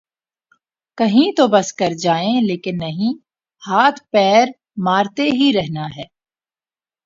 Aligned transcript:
کہیں 0.97 1.31
تو 1.37 1.47
بس 1.47 1.73
کر 1.73 1.93
جائیں 1.97 2.41
لیکن 2.41 2.77
نہیں 2.77 3.13
‘ہاتھ 3.63 3.99
پیر 4.11 4.45
مارتے 4.77 5.23
ہی 5.31 5.51
رہنا 5.53 5.85
ہے۔ 5.97 6.03